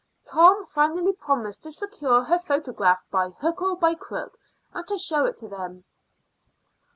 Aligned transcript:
Tom 0.25 0.65
finally 0.65 1.13
promised 1.13 1.61
to 1.61 1.71
secure 1.71 2.23
her 2.23 2.39
photograph 2.39 3.05
by 3.11 3.29
hook 3.29 3.61
or 3.61 3.77
by 3.77 3.93
crook, 3.93 4.35
and 4.73 4.87
to 4.87 4.97
show 4.97 5.25
it 5.25 5.37
to 5.37 5.47
them. 5.47 5.83